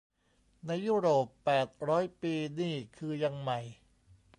[0.65, 3.59] ในยุโรปแปดร้อยปีนี่คือยังใหม่